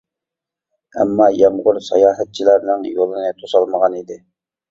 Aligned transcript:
ئەمما 1.01 1.25
يامغۇر 1.41 1.77
ساياھەتچىلەرنىڭ 1.89 2.87
يولىنى 2.93 3.35
توسالمىغان 3.43 4.01
ئىدى. 4.01 4.17